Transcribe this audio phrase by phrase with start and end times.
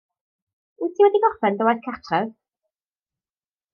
[0.79, 2.31] Wyt ti wedi gorffen dy waith cartref?